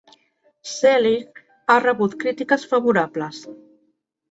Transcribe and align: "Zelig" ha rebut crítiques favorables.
"Zelig" 0.69 1.37
ha 1.67 1.77
rebut 1.85 2.17
crítiques 2.25 2.67
favorables. 2.75 3.45